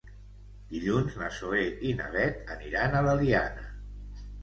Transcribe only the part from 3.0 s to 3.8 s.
a l'Eliana.